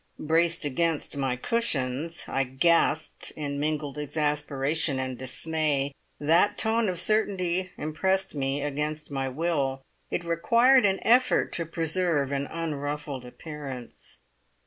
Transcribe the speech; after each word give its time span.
Braced 0.17 0.65
against 0.65 1.15
my 1.15 1.35
cushions, 1.35 2.25
I 2.27 2.43
gasped 2.43 3.29
in 3.35 3.59
mingled 3.59 3.99
exasperation 3.99 4.97
and 4.97 5.15
dismay. 5.15 5.91
That 6.19 6.57
tone 6.57 6.89
of 6.89 6.99
certainty 6.99 7.69
impressed 7.77 8.33
me 8.33 8.63
against 8.63 9.11
my 9.11 9.29
will. 9.29 9.83
It 10.09 10.23
required 10.25 10.85
an 10.87 10.97
effort 11.03 11.51
to 11.53 11.67
preserve 11.67 12.31
an 12.31 12.47
unruffled 12.47 13.25
appearance. 13.25 14.17